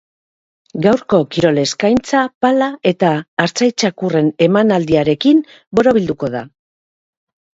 Gaurko 0.85 1.17
kirol 1.35 1.59
eskaintza, 1.63 2.21
pala 2.45 2.69
eta 2.93 3.11
artzai 3.45 3.69
txakurren 3.83 4.31
emanaldiarekin 4.47 5.43
borobilduko 5.81 6.31
da. 6.37 6.45